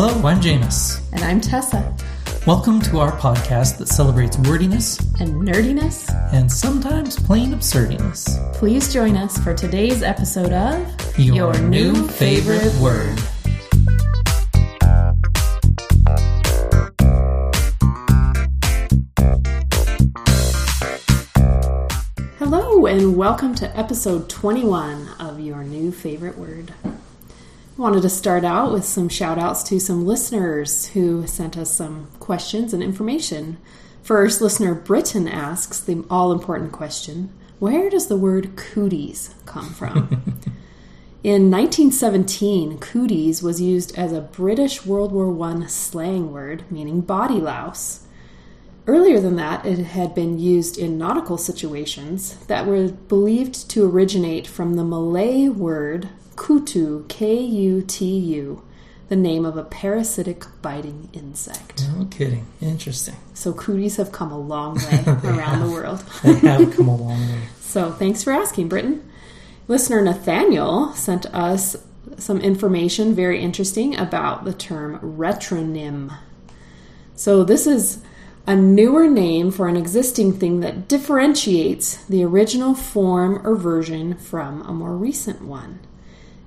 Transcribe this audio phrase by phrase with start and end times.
[0.00, 1.02] Hello, I'm Jameis.
[1.12, 1.92] And I'm Tessa.
[2.46, 8.38] Welcome to our podcast that celebrates wordiness and nerdiness and sometimes plain absurdiness.
[8.52, 13.18] Please join us for today's episode of Your, Your New Favorite, favorite Word.
[22.38, 26.72] Hello, and welcome to episode 21 of Your New Favorite Word
[27.78, 32.08] wanted to start out with some shout outs to some listeners who sent us some
[32.18, 33.56] questions and information.
[34.02, 39.96] First, listener Britton asks the all important question Where does the word cooties come from?
[41.22, 47.40] In 1917, cooties was used as a British World War I slang word meaning body
[47.40, 48.06] louse.
[48.88, 54.46] Earlier than that, it had been used in nautical situations that were believed to originate
[54.46, 56.08] from the Malay word
[56.38, 58.62] kutu, K U T U,
[59.08, 61.86] the name of a parasitic biting insect.
[61.88, 62.46] No kidding.
[62.60, 63.16] Interesting.
[63.34, 66.04] So cooties have come a long way around the world.
[66.22, 67.42] they have come a long way.
[67.60, 69.10] So thanks for asking, Britton.
[69.66, 71.76] Listener Nathaniel sent us
[72.16, 76.16] some information very interesting about the term retronym.
[77.14, 78.02] So this is
[78.46, 84.62] a newer name for an existing thing that differentiates the original form or version from
[84.62, 85.80] a more recent one.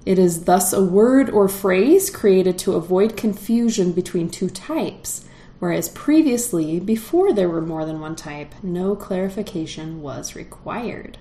[0.05, 5.25] It is thus a word or phrase created to avoid confusion between two types,
[5.59, 11.19] whereas previously, before there were more than one type, no clarification was required.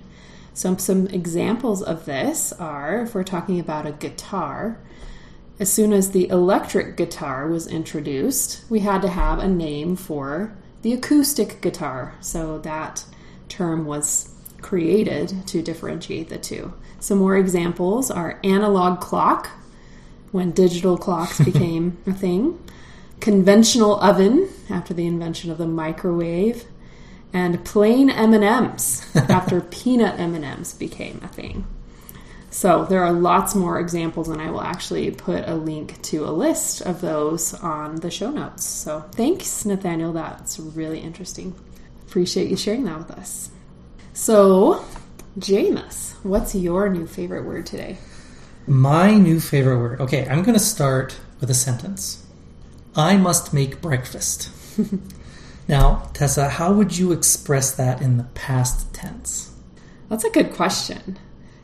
[0.53, 4.79] Some, some examples of this are if we're talking about a guitar,
[5.59, 10.57] as soon as the electric guitar was introduced, we had to have a name for
[10.81, 12.15] the acoustic guitar.
[12.19, 13.05] So that
[13.47, 16.73] term was created to differentiate the two.
[16.99, 19.49] Some more examples are analog clock,
[20.31, 22.59] when digital clocks became a thing,
[23.19, 26.65] conventional oven after the invention of the microwave,
[27.33, 31.65] and plain M&Ms after peanut M&Ms became a thing.
[32.49, 36.31] So there are lots more examples, and I will actually put a link to a
[36.31, 38.65] list of those on the show notes.
[38.65, 40.11] So thanks, Nathaniel.
[40.11, 41.55] That's really interesting.
[42.07, 43.50] Appreciate you sharing that with us.
[44.13, 44.83] So,
[45.39, 47.97] Jameis, what's your new favorite word today?
[48.67, 50.01] My new favorite word.
[50.01, 52.25] Okay, I'm going to start with a sentence.
[52.95, 54.49] I must make breakfast.
[55.67, 59.53] now, Tessa, how would you express that in the past tense?
[60.09, 61.17] That's a good question.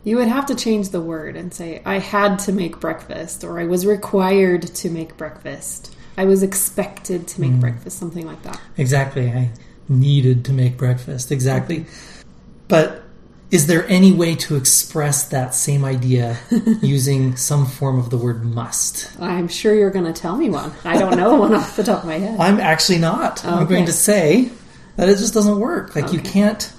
[0.05, 3.59] You would have to change the word and say, I had to make breakfast, or
[3.59, 5.93] I was required to make breakfast.
[6.17, 7.59] I was expected to make mm.
[7.59, 8.59] breakfast, something like that.
[8.77, 9.29] Exactly.
[9.29, 9.51] I
[9.89, 11.29] needed to make breakfast.
[11.29, 11.85] Exactly.
[12.67, 13.03] But
[13.49, 16.37] is there any way to express that same idea
[16.81, 19.09] using some form of the word must?
[19.21, 20.73] I'm sure you're going to tell me one.
[20.83, 22.39] I don't know one off the top of my head.
[22.39, 23.45] I'm actually not.
[23.45, 23.53] Okay.
[23.53, 24.51] I'm going to say
[24.97, 25.95] that it just doesn't work.
[25.95, 26.15] Like okay.
[26.15, 26.71] you can't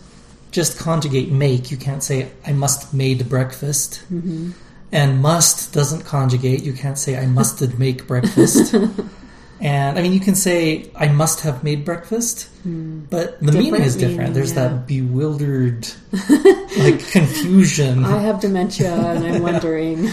[0.51, 1.71] just conjugate make.
[1.71, 4.03] You can't say I must made breakfast.
[4.13, 4.51] Mm-hmm.
[4.91, 6.63] And must doesn't conjugate.
[6.63, 8.75] You can't say I musted make breakfast.
[9.61, 13.09] And I mean, you can say, I must have made breakfast, mm.
[13.11, 14.19] but the different meaning is different.
[14.19, 14.69] Meaning, There's yeah.
[14.69, 15.89] that bewildered,
[16.79, 18.05] like, confusion.
[18.05, 20.05] I have dementia and I'm wondering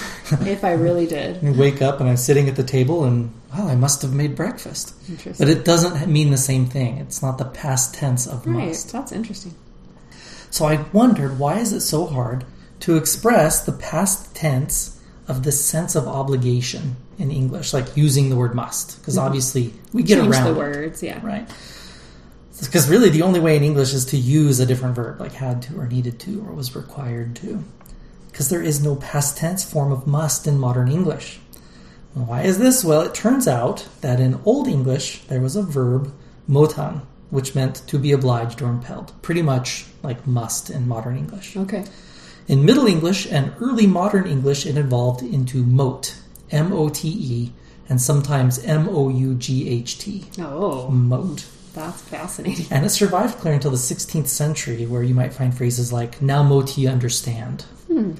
[0.41, 1.43] if I really did.
[1.43, 4.35] You wake up and I'm sitting at the table and, wow, I must have made
[4.35, 4.95] breakfast.
[5.37, 6.97] But it doesn't mean the same thing.
[6.97, 8.69] It's not the past tense of right.
[8.69, 8.91] must.
[8.91, 9.53] That's interesting.
[10.49, 12.45] So I wondered, why is it so hard
[12.79, 16.95] to express the past tense of this sense of obligation?
[17.17, 19.25] In English, like using the word must, because mm-hmm.
[19.25, 21.49] obviously we get Change around the words, yeah, right.
[22.59, 25.61] Because really, the only way in English is to use a different verb, like had
[25.63, 27.63] to or needed to or was required to,
[28.31, 31.39] because there is no past tense form of must in modern English.
[32.13, 32.83] Why is this?
[32.83, 36.13] Well, it turns out that in Old English there was a verb
[36.49, 41.57] motan, which meant to be obliged or impelled, pretty much like must in modern English.
[41.57, 41.83] Okay.
[42.47, 46.15] In Middle English and early modern English, it evolved into mote,
[46.51, 47.51] M O T E,
[47.89, 50.25] and sometimes M O U G H T.
[50.39, 50.89] Oh.
[50.89, 51.47] Mote.
[51.73, 52.67] That's fascinating.
[52.71, 56.41] And it survived clear until the 16th century, where you might find phrases like, now
[56.41, 57.63] mote ye understand.
[57.87, 58.13] Hmm.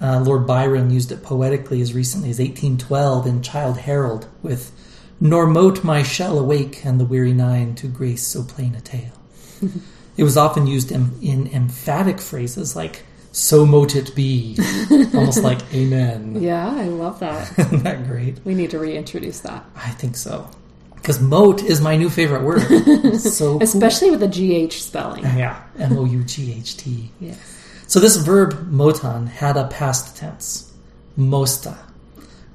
[0.00, 4.72] Uh, Lord Byron used it poetically as recently as 1812 in Childe Harold with,
[5.20, 9.20] Nor mote my shell awake and the weary nine to grace so plain a tale.
[10.16, 14.56] it was often used in, in emphatic phrases like, so mote it be.
[15.14, 16.40] Almost like amen.
[16.40, 17.52] Yeah, I love that.
[17.58, 18.38] Isn't that great?
[18.44, 19.64] We need to reintroduce that.
[19.76, 20.48] I think so.
[20.96, 23.16] Because mote is my new favorite word.
[23.20, 24.18] so Especially cool.
[24.18, 25.22] with the GH spelling.
[25.24, 25.62] Yeah.
[25.78, 27.10] M O U G H T.
[27.20, 27.38] Yes.
[27.86, 30.72] So this verb motan had a past tense,
[31.18, 31.76] mosta,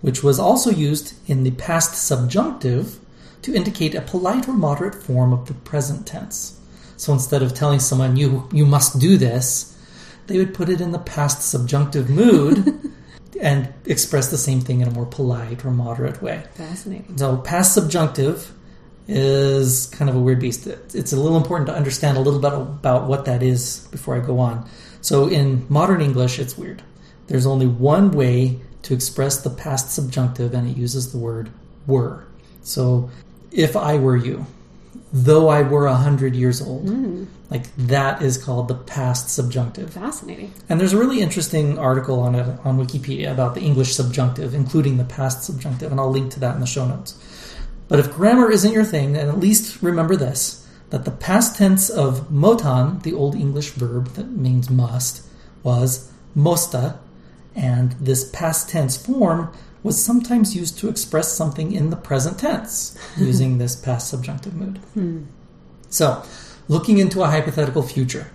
[0.02, 3.00] which was also used in the past subjunctive
[3.42, 6.60] to indicate a polite or moderate form of the present tense.
[6.98, 9.75] So instead of telling someone you you must do this,
[10.28, 12.92] they would put it in the past subjunctive mood
[13.42, 16.44] and express the same thing in a more polite or moderate way.
[16.54, 17.18] Fascinating.
[17.18, 18.52] So past subjunctive
[19.08, 20.68] is kind of a weird beast.
[20.68, 24.20] It's a little important to understand a little bit about what that is before I
[24.20, 24.68] go on.
[25.02, 26.82] So in modern English, it's weird.
[27.28, 31.52] There's only one way to express the past subjunctive, and it uses the word
[31.88, 32.26] were.
[32.62, 33.10] So
[33.52, 34.46] if I were you,
[35.14, 39.92] though I were a hundred years old, Mm, like that is called the past subjunctive.
[39.94, 40.54] fascinating.
[40.70, 44.98] And there's a really interesting article on it on Wikipedia about the English subjunctive, including
[44.98, 47.18] the past subjunctive, and I'll link to that in the show notes.
[47.88, 50.62] But if grammar isn't your thing, then at least remember this
[50.92, 55.26] that the past tense of motan, the Old English verb that means must,
[55.64, 57.00] was mosta,
[57.56, 59.52] and this past tense form
[59.86, 64.80] was sometimes used to express something in the present tense using this past subjunctive mood.
[64.96, 65.26] Hmm.
[65.90, 66.24] So,
[66.68, 68.32] looking into a hypothetical future.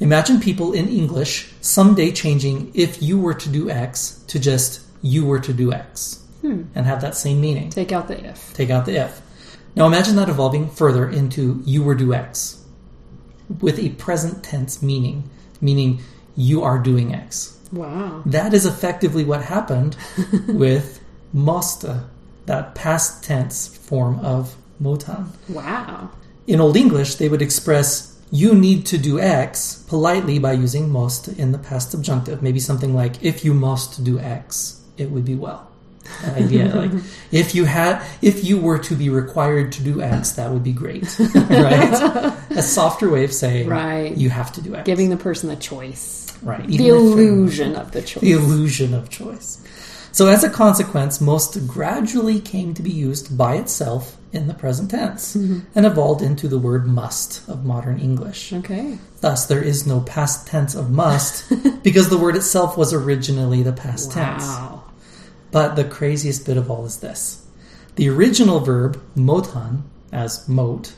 [0.00, 5.26] Imagine people in English someday changing if you were to do X to just you
[5.26, 6.62] were to do X hmm.
[6.76, 7.68] and have that same meaning.
[7.70, 8.54] Take out the if.
[8.54, 9.20] Take out the if.
[9.74, 12.64] Now imagine that evolving further into you were do X
[13.60, 15.28] with a present tense meaning,
[15.60, 16.00] meaning
[16.36, 17.55] you are doing X.
[17.72, 18.22] Wow.
[18.26, 19.96] That is effectively what happened
[20.48, 21.00] with
[21.34, 22.04] mosta,
[22.46, 25.28] that past tense form of motan.
[25.48, 26.10] Wow.
[26.46, 31.28] In Old English, they would express you need to do X politely by using most
[31.28, 32.42] in the past subjunctive.
[32.42, 35.70] Maybe something like if you must do X, it would be well.
[36.24, 36.90] Idea like
[37.32, 40.72] if you had if you were to be required to do X, that would be
[40.72, 41.04] great.
[41.34, 42.32] right?
[42.50, 44.16] A softer way of saying Right.
[44.16, 44.86] you have to do X.
[44.86, 46.26] Giving the person the choice.
[46.42, 46.66] right.
[46.66, 48.22] The even it- illusion of the choice.
[48.22, 49.62] the illusion of choice.
[50.12, 54.90] So, as a consequence, most gradually came to be used by itself in the present
[54.90, 55.58] tense mm-hmm.
[55.74, 58.50] and evolved into the word must of modern English.
[58.54, 58.96] Okay.
[59.20, 61.44] Thus, there is no past tense of must
[61.82, 64.46] because the word itself was originally the past tense.
[65.50, 67.46] But the craziest bit of all is this
[67.96, 69.82] the original verb motan,
[70.12, 70.94] as mote,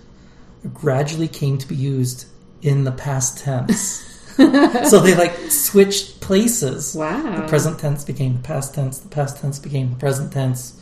[0.75, 2.27] gradually came to be used
[2.63, 4.05] in the past tense.
[4.37, 6.95] so they like switched places.
[6.95, 7.41] Wow.
[7.41, 10.75] The present tense became the past tense, the past tense became the present tense.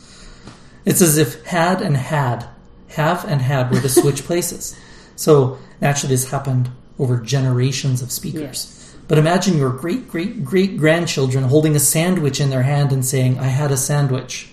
[0.85, 2.47] It's as if had and had,
[2.89, 4.75] have and had were to switch places.
[5.15, 8.41] So naturally, this happened over generations of speakers.
[8.41, 8.86] Yes.
[9.07, 13.39] But imagine your great great great grandchildren holding a sandwich in their hand and saying,
[13.39, 14.49] I had a sandwich,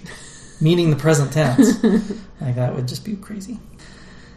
[0.61, 1.83] meaning the present tense.
[2.41, 3.59] like that would just be crazy.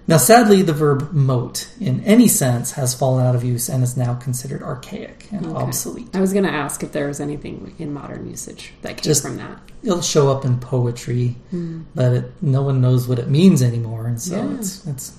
[0.10, 3.98] Now, sadly, the verb mote in any sense has fallen out of use and is
[3.98, 5.56] now considered archaic and Okay.
[5.56, 6.16] obsolete.
[6.16, 9.22] I was going to ask if there was anything in modern usage that came Just-
[9.22, 9.60] from that.
[9.84, 11.82] It'll show up in poetry, hmm.
[11.94, 14.56] but it, no one knows what it means anymore, and so Yeah.
[14.58, 15.12] it's it's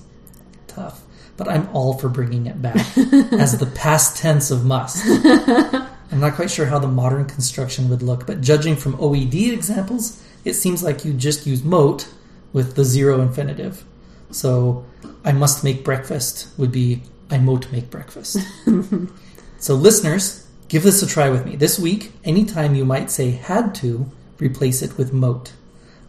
[0.67, 1.01] tough.
[1.39, 5.01] But I'm all for bringing it back as the past tense of must.
[6.11, 10.21] I'm not quite sure how the modern construction would look, but judging from OED examples,
[10.43, 12.09] it seems like you just use mote
[12.51, 13.85] with the zero infinitive.
[14.31, 14.85] So
[15.23, 18.37] I must make breakfast would be I mote make breakfast.
[19.59, 21.55] so listeners, give this a try with me.
[21.55, 25.53] This week, anytime you might say had to, replace it with mote.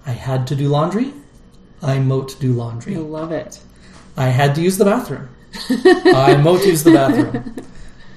[0.05, 1.13] I had to do laundry.
[1.81, 2.97] I mote do laundry.
[2.97, 3.61] I love it.
[4.17, 5.29] I had to use the bathroom.
[5.69, 7.57] I mote use the bathroom.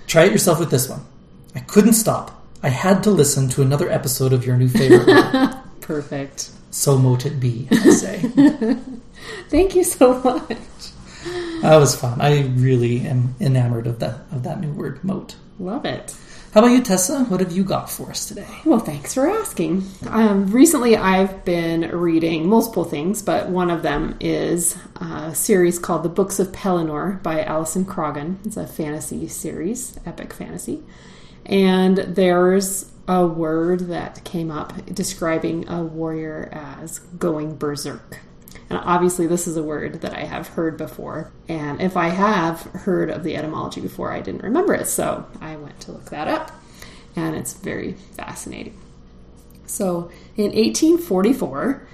[0.07, 1.01] Try it yourself with this one.
[1.55, 2.43] I couldn't stop.
[2.62, 5.55] I had to listen to another episode of your new favorite word.
[5.81, 6.51] Perfect.
[6.71, 8.19] So mote it be, I say.
[9.50, 10.57] Thank you so much.
[11.62, 12.19] That was fun.
[12.21, 15.35] I really am enamored of that of that new word, mote.
[15.59, 16.15] Love it.
[16.53, 17.24] How about you, Tessa?
[17.24, 18.45] What have you got for us today?
[18.63, 19.89] Well, thanks for asking.
[20.07, 26.03] Um, recently, I've been reading multiple things, but one of them is a series called
[26.03, 28.38] The Books of Pellinor by Alison Croggon.
[28.45, 30.83] It's a fantasy series, epic fantasy.
[31.48, 38.19] And there's a word that came up describing a warrior as going berserk.
[38.74, 41.32] And obviously, this is a word that I have heard before.
[41.48, 44.88] And if I have heard of the etymology before, I didn't remember it.
[44.88, 46.51] So I went to look that up.
[47.15, 48.75] And it's very fascinating.
[49.68, 51.88] So in 1844,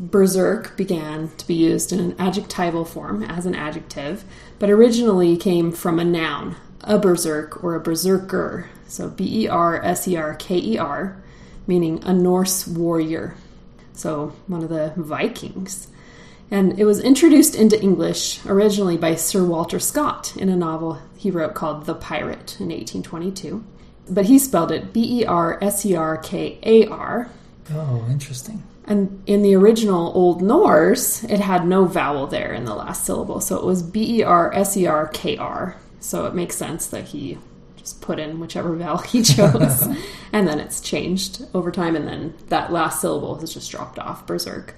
[0.00, 4.24] berserk began to be used in an adjectival form as an adjective,
[4.58, 8.68] but originally came from a noun, a berserk or a berserker.
[8.88, 11.22] So B E R S E R K E R,
[11.68, 13.36] meaning a Norse warrior.
[13.92, 15.86] So one of the Vikings.
[16.50, 21.30] And it was introduced into English originally by Sir Walter Scott in a novel he
[21.30, 23.64] wrote called The Pirate in 1822.
[24.08, 27.30] But he spelled it B E R S E R K A R.
[27.72, 28.62] Oh, interesting.
[28.86, 33.42] And in the original Old Norse, it had no vowel there in the last syllable.
[33.42, 35.76] So it was B E R S E R K R.
[36.00, 37.36] So it makes sense that he
[37.76, 39.86] just put in whichever vowel he chose.
[40.32, 41.94] and then it's changed over time.
[41.94, 44.74] And then that last syllable has just dropped off, berserk.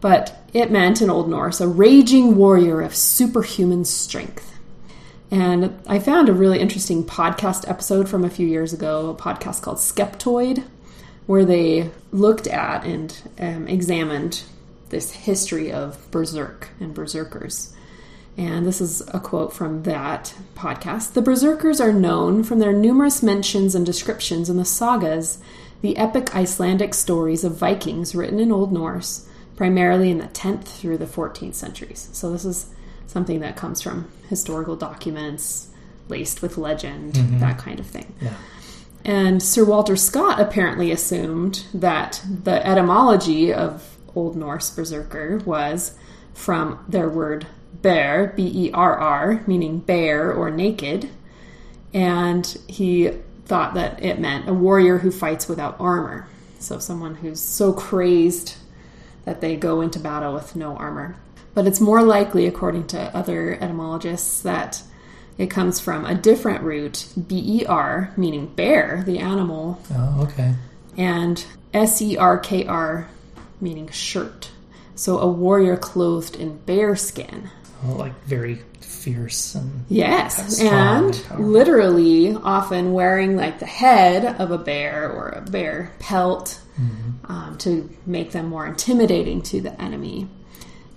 [0.00, 4.58] But it meant in Old Norse a raging warrior of superhuman strength.
[5.30, 9.62] And I found a really interesting podcast episode from a few years ago, a podcast
[9.62, 10.64] called Skeptoid,
[11.26, 14.42] where they looked at and um, examined
[14.88, 17.74] this history of berserk and berserkers.
[18.38, 21.12] And this is a quote from that podcast.
[21.12, 25.38] The berserkers are known from their numerous mentions and descriptions in the sagas,
[25.82, 29.28] the epic Icelandic stories of Vikings written in Old Norse,
[29.58, 32.08] primarily in the 10th through the 14th centuries.
[32.12, 32.70] So this is
[33.08, 35.70] something that comes from historical documents
[36.06, 37.40] laced with legend, mm-hmm.
[37.40, 38.14] that kind of thing.
[38.20, 38.34] Yeah.
[39.04, 45.96] And Sir Walter Scott apparently assumed that the etymology of Old Norse berserker was
[46.34, 47.48] from their word
[47.82, 51.10] berr, B E R R, meaning bare or naked.
[51.92, 53.10] And he
[53.46, 56.28] thought that it meant a warrior who fights without armor.
[56.60, 58.54] So someone who's so crazed
[59.28, 61.14] that they go into battle with no armor.
[61.52, 64.82] But it's more likely, according to other etymologists, that
[65.36, 69.82] it comes from a different root, B E R, meaning bear, the animal.
[69.92, 70.54] Oh, okay.
[70.96, 71.44] And
[71.74, 73.08] S E R K R,
[73.60, 74.50] meaning shirt.
[74.94, 77.50] So a warrior clothed in bear skin.
[77.84, 84.58] Like very fierce and yes, and, and literally often wearing like the head of a
[84.58, 87.32] bear or a bear pelt mm-hmm.
[87.32, 90.28] um, to make them more intimidating to the enemy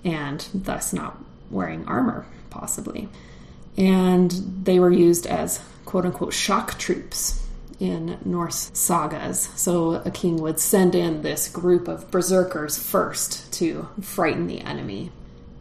[0.04, 1.16] and thus not
[1.50, 3.08] wearing armor, possibly.
[3.76, 4.30] And
[4.64, 7.46] they were used as quote unquote shock troops
[7.78, 9.50] in Norse sagas.
[9.56, 15.10] So a king would send in this group of berserkers first to frighten the enemy.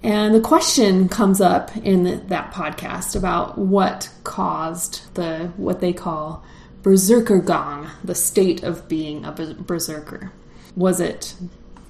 [0.03, 6.43] And the question comes up in that podcast about what caused the what they call
[6.81, 10.31] berserkergang, the state of being a berserker.
[10.75, 11.35] Was it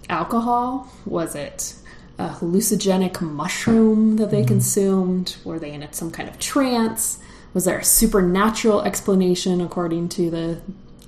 [0.10, 0.92] alcohol?
[1.06, 1.76] Was it
[2.18, 4.48] a hallucinogenic mushroom that they mm-hmm.
[4.48, 5.38] consumed?
[5.46, 7.20] Were they in some kind of trance?
[7.54, 10.62] Was there a supernatural explanation according to the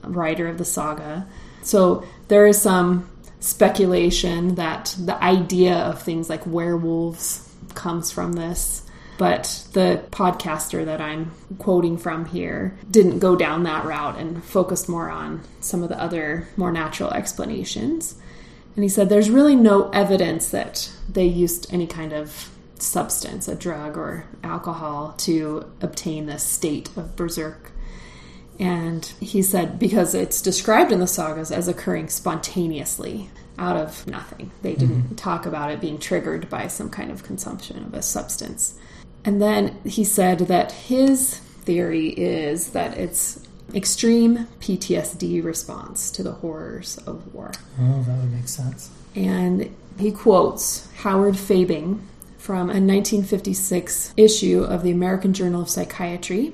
[0.04, 1.28] writer of the saga?
[1.64, 3.10] So there is some
[3.44, 8.84] speculation that the idea of things like werewolves comes from this.
[9.18, 14.88] But the podcaster that I'm quoting from here didn't go down that route and focused
[14.88, 18.16] more on some of the other more natural explanations.
[18.76, 23.56] And he said there's really no evidence that they used any kind of substance, a
[23.56, 27.73] drug or alcohol, to obtain this state of berserk.
[28.60, 34.52] And he said because it's described in the sagas as occurring spontaneously out of nothing.
[34.62, 35.16] They didn't mm-hmm.
[35.16, 38.76] talk about it being triggered by some kind of consumption of a substance.
[39.26, 46.34] And then he said that his theory is that it's extreme PTSD response to the
[46.34, 47.52] horrors of war.
[47.80, 48.92] Oh, that would make sense.
[49.16, 52.02] And he quotes Howard Fabing
[52.38, 56.54] from a 1956 issue of the American Journal of Psychiatry,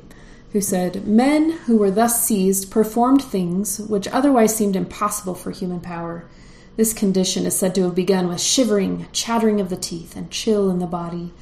[0.52, 5.80] who said, Men who were thus seized performed things which otherwise seemed impossible for human
[5.80, 6.26] power.
[6.76, 10.70] This condition is said to have begun with shivering, chattering of the teeth, and chill
[10.70, 11.34] in the body,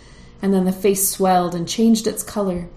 [0.42, 2.70] and then the face swelled and changed its color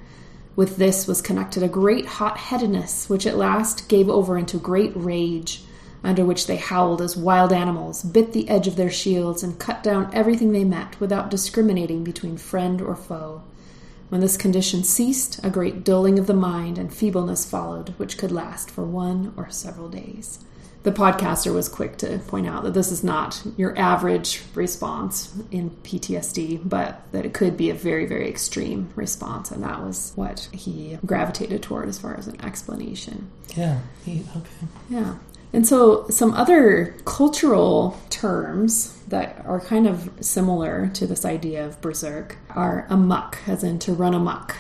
[0.56, 4.92] with this was connected a great hot headedness, which at last gave over into great
[4.94, 5.62] rage,
[6.04, 9.82] under which they howled as wild animals, bit the edge of their shields, and cut
[9.82, 13.42] down everything they met without discriminating between friend or foe.
[14.10, 18.32] When this condition ceased, a great dulling of the mind and feebleness followed, which could
[18.32, 20.40] last for one or several days
[20.82, 25.70] the podcaster was quick to point out that this is not your average response in
[25.70, 29.50] PTSD, but that it could be a very, very extreme response.
[29.50, 33.30] And that was what he gravitated toward as far as an explanation.
[33.56, 33.80] Yeah.
[34.06, 34.66] He, okay.
[34.88, 35.16] Yeah.
[35.52, 41.80] And so, some other cultural terms that are kind of similar to this idea of
[41.80, 44.54] berserk are amok, as in to run amok,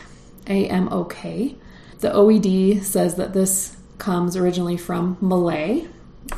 [0.48, 1.56] A M O K.
[2.00, 5.86] The OED says that this comes originally from Malay,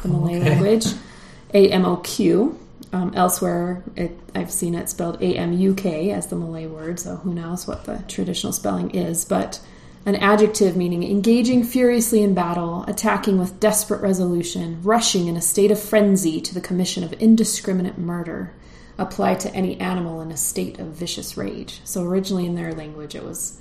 [0.00, 0.50] the Malay okay.
[0.50, 0.86] language,
[1.54, 2.58] A M O Q.
[2.92, 7.00] Um, elsewhere, it, I've seen it spelled A M U K as the Malay word,
[7.00, 9.24] so who knows what the traditional spelling is.
[9.24, 9.60] But
[10.04, 15.70] an adjective meaning engaging furiously in battle, attacking with desperate resolution, rushing in a state
[15.70, 18.52] of frenzy to the commission of indiscriminate murder,
[18.98, 21.80] applied to any animal in a state of vicious rage.
[21.84, 23.60] So originally in their language, it was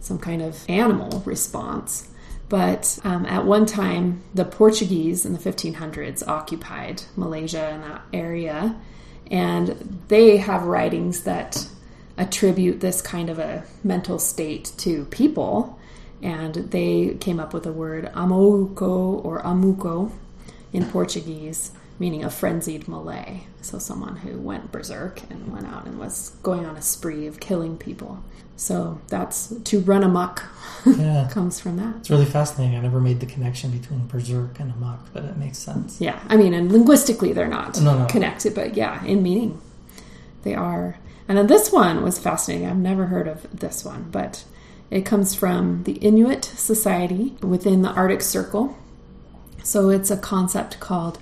[0.00, 2.08] some kind of animal response.
[2.48, 8.76] But um, at one time, the Portuguese in the 1500s occupied Malaysia and that area,
[9.30, 11.66] and they have writings that
[12.16, 15.78] attribute this kind of a mental state to people.
[16.22, 20.12] And they came up with the word amouco or amuco
[20.72, 23.40] in Portuguese, meaning a frenzied Malay.
[23.62, 27.40] So someone who went berserk and went out and was going on a spree of
[27.40, 28.22] killing people.
[28.56, 30.44] So that's to run amok
[30.86, 31.28] Yeah.
[31.30, 31.96] comes from that.
[31.96, 32.76] It's really fascinating.
[32.76, 36.00] I never made the connection between berserk and amok, but it makes sense.
[36.00, 38.06] Yeah, I mean, and linguistically they're not No, no.
[38.06, 39.60] connected, but yeah, in meaning
[40.42, 40.98] they are.
[41.26, 42.68] And then this one was fascinating.
[42.68, 44.44] I've never heard of this one, but
[44.90, 48.76] it comes from the Inuit Society within the Arctic Circle.
[49.62, 51.18] So it's a concept called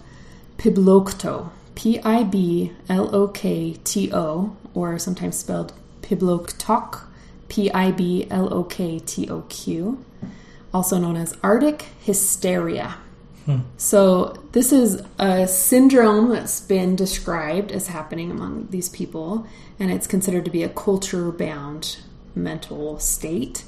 [0.63, 7.01] Piblokto, P I B L O K T O, or sometimes spelled Pibloktok,
[7.49, 10.05] P I B L O K T O Q,
[10.73, 12.95] also known as Arctic hysteria.
[13.45, 13.63] Hmm.
[13.77, 19.45] So, this is a syndrome that's been described as happening among these people,
[19.81, 21.97] and it's considered to be a culture bound
[22.37, 23.65] mental state,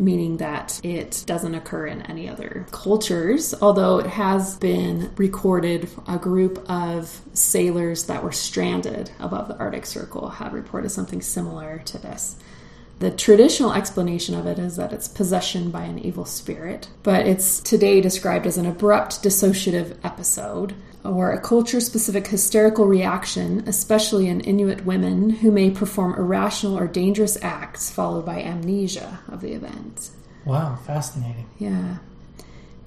[0.00, 5.88] meaning that it doesn't occur in any other cultures, although it has been recorded.
[6.08, 11.82] A group of sailors that were stranded above the Arctic Circle have reported something similar
[11.86, 12.36] to this.
[13.00, 17.60] The traditional explanation of it is that it's possession by an evil spirit, but it's
[17.60, 24.40] today described as an abrupt dissociative episode or a culture specific hysterical reaction, especially in
[24.40, 30.10] Inuit women who may perform irrational or dangerous acts followed by amnesia of the event.
[30.44, 31.46] Wow, fascinating.
[31.58, 31.96] Yeah.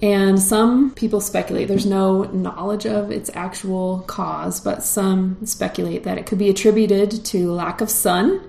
[0.01, 6.17] And some people speculate, there's no knowledge of its actual cause, but some speculate that
[6.17, 8.41] it could be attributed to lack of sun,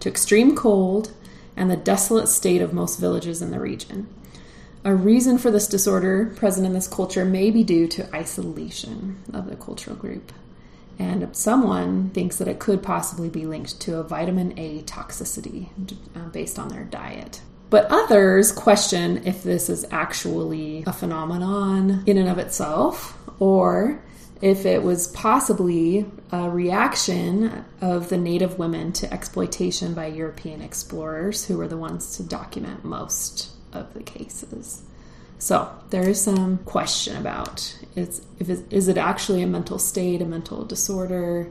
[0.00, 1.12] to extreme cold,
[1.54, 4.06] and the desolate state of most villages in the region.
[4.84, 9.48] A reason for this disorder present in this culture may be due to isolation of
[9.48, 10.32] the cultural group.
[10.98, 15.68] And someone thinks that it could possibly be linked to a vitamin A toxicity
[16.16, 17.42] uh, based on their diet.
[17.70, 24.02] But others question if this is actually a phenomenon in and of itself, or
[24.40, 31.46] if it was possibly a reaction of the native women to exploitation by European explorers
[31.46, 34.82] who were the ones to document most of the cases.
[35.38, 40.22] So there is some question about is, if it, is it actually a mental state,
[40.22, 41.50] a mental disorder,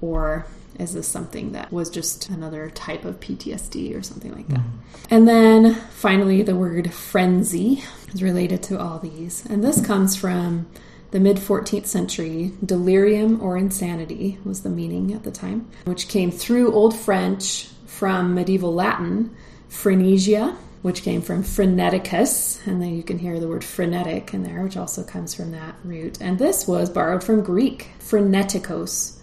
[0.00, 0.46] or
[0.78, 4.60] is this something that was just another type of PTSD or something like that?
[4.60, 5.14] Mm-hmm.
[5.14, 9.46] And then finally, the word frenzy is related to all these.
[9.46, 10.66] And this comes from
[11.10, 12.52] the mid 14th century.
[12.64, 18.34] Delirium or insanity was the meaning at the time, which came through Old French from
[18.34, 19.34] medieval Latin,
[19.68, 24.62] phrenesia, which came from phreneticus, and then you can hear the word frenetic in there,
[24.62, 26.20] which also comes from that root.
[26.20, 29.18] And this was borrowed from Greek, frenetikos,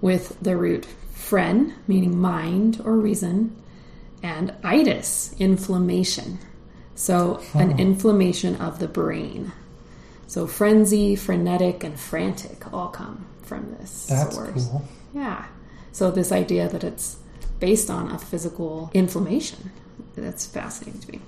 [0.00, 3.56] with the root phren, meaning mind or reason,
[4.22, 6.38] and itis, inflammation.
[6.94, 9.50] So, an inflammation of the brain.
[10.28, 14.68] So, frenzy, frenetic, and frantic all come from this That's source.
[14.68, 14.84] cool.
[15.14, 15.46] Yeah.
[15.90, 17.16] So, this idea that it's
[17.58, 19.72] based on a physical inflammation,
[20.16, 21.20] that's fascinating to me.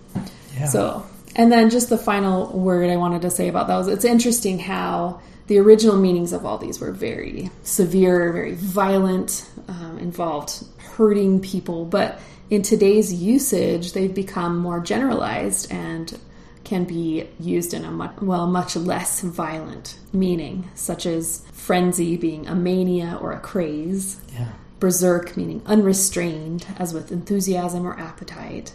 [0.57, 0.67] Yeah.
[0.67, 4.05] So, and then just the final word I wanted to say about that was it's
[4.05, 10.65] interesting how the original meanings of all these were very severe, very violent, um, involved
[10.79, 11.85] hurting people.
[11.85, 12.19] But
[12.51, 16.19] in today's usage, they've become more generalized and
[16.65, 22.47] can be used in a much, well, much less violent meaning, such as frenzy being
[22.47, 24.49] a mania or a craze, yeah.
[24.81, 28.75] Berserk meaning unrestrained, as with enthusiasm or appetite,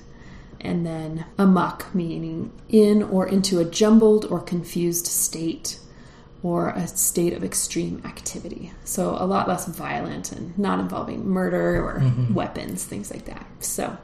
[0.62, 5.80] and then amok meaning in or into a jumbled or confused state
[6.42, 8.72] or a state of extreme activity.
[8.86, 12.34] So a lot less violent and not involving murder or mm-hmm.
[12.34, 13.46] weapons, things like that.
[13.60, 13.98] So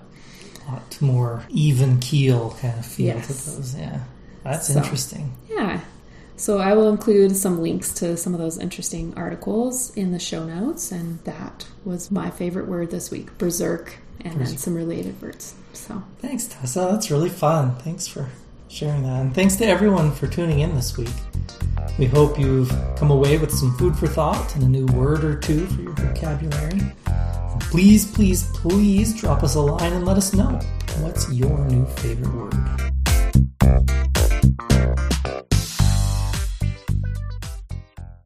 [0.67, 3.27] A lot more even keel kind of feel Yes.
[3.27, 3.75] to those.
[3.75, 3.99] Yeah.
[4.43, 5.33] That's So- interesting.
[5.49, 5.79] Yeah.
[6.37, 10.43] So I will include some links to some of those interesting articles in the show
[10.45, 15.55] notes, and that was my favorite word this week, berserk, and then some related words.
[15.73, 16.89] So Thanks, Tessa.
[16.91, 17.75] That's really fun.
[17.77, 18.27] Thanks for
[18.67, 19.21] sharing that.
[19.21, 21.09] And thanks to everyone for tuning in this week.
[21.97, 25.37] We hope you've come away with some food for thought and a new word or
[25.39, 26.81] two for your vocabulary.
[27.71, 30.59] Please, please, please drop us a line and let us know
[30.99, 32.53] what's your new favorite word.